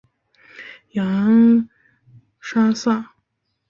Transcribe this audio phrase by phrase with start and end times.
[0.93, 1.69] 雅恩
[2.39, 3.13] 莎撒。